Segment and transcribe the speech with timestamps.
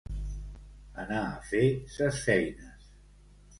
[1.03, 1.63] Anar a fer
[1.99, 2.91] ses feines.